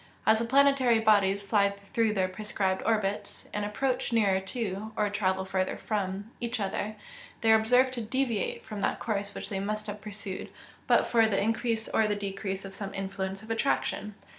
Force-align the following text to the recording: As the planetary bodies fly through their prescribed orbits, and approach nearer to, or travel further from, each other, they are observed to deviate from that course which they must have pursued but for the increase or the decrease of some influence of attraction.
As 0.25 0.39
the 0.39 0.45
planetary 0.45 0.97
bodies 0.99 1.43
fly 1.43 1.69
through 1.69 2.15
their 2.15 2.27
prescribed 2.27 2.81
orbits, 2.87 3.47
and 3.53 3.63
approach 3.63 4.11
nearer 4.11 4.39
to, 4.39 4.93
or 4.97 5.07
travel 5.11 5.45
further 5.45 5.77
from, 5.77 6.31
each 6.39 6.59
other, 6.59 6.95
they 7.41 7.51
are 7.51 7.59
observed 7.59 7.93
to 7.93 8.01
deviate 8.01 8.65
from 8.65 8.79
that 8.81 8.99
course 8.99 9.35
which 9.35 9.49
they 9.49 9.59
must 9.59 9.85
have 9.85 10.01
pursued 10.01 10.49
but 10.87 11.05
for 11.05 11.27
the 11.27 11.39
increase 11.39 11.87
or 11.87 12.07
the 12.07 12.15
decrease 12.15 12.65
of 12.65 12.73
some 12.73 12.95
influence 12.95 13.43
of 13.43 13.51
attraction. 13.51 14.15